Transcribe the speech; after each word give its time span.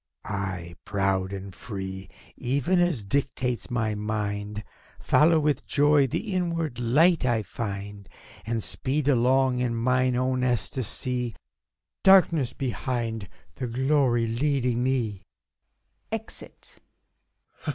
I, 0.25 0.73
proud 0.83 1.31
and 1.31 1.53
free, 1.53 2.09
even 2.35 2.79
as 2.79 3.03
dictates 3.03 3.69
my 3.69 3.93
mind. 3.93 4.63
Follow 4.99 5.39
with 5.39 5.67
joy 5.67 6.07
the 6.07 6.33
inward 6.33 6.79
light 6.79 7.23
I 7.23 7.43
find, 7.43 8.09
And 8.43 8.63
speed 8.63 9.07
along, 9.07 9.59
in 9.59 9.75
mine 9.75 10.15
own 10.15 10.43
ecstasy. 10.43 11.35
Darkness 12.03 12.51
behind, 12.51 13.29
the 13.53 13.67
Glory 13.67 14.25
leading 14.25 14.81
me! 14.81 15.21
[Exit. 16.11 16.79